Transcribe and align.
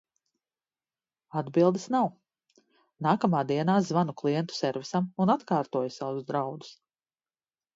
Atbildes 1.41 1.85
nav. 1.95 2.07
Nākamā 3.07 3.41
dienā 3.51 3.75
zvanu 3.91 4.17
klientu 4.23 4.59
servisam 4.63 5.11
un 5.27 5.35
atkārtoju 5.37 5.97
savus 5.99 6.27
draudus. 6.33 6.75